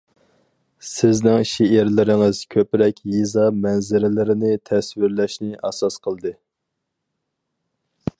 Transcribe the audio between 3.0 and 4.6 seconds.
يېزا مەنزىرىلىرىنى